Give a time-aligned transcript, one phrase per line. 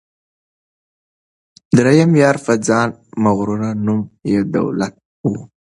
[1.77, 2.89] دریم یار په ځان
[3.23, 4.93] مغرور نوم یې دولت
[5.31, 5.41] وو